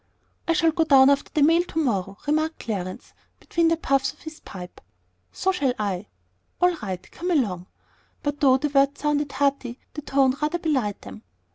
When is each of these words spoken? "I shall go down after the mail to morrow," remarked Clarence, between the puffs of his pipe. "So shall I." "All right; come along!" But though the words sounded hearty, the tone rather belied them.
"I 0.47 0.53
shall 0.53 0.71
go 0.71 0.83
down 0.83 1.11
after 1.11 1.29
the 1.31 1.43
mail 1.43 1.63
to 1.65 1.77
morrow," 1.77 2.17
remarked 2.25 2.57
Clarence, 2.61 3.13
between 3.39 3.67
the 3.67 3.77
puffs 3.77 4.11
of 4.13 4.21
his 4.21 4.39
pipe. 4.39 4.81
"So 5.31 5.51
shall 5.51 5.73
I." 5.77 6.07
"All 6.59 6.75
right; 6.81 7.07
come 7.11 7.29
along!" 7.29 7.67
But 8.23 8.39
though 8.39 8.57
the 8.57 8.69
words 8.69 8.99
sounded 8.99 9.31
hearty, 9.33 9.77
the 9.93 10.01
tone 10.01 10.33
rather 10.41 10.57
belied 10.57 10.99
them. 11.03 11.21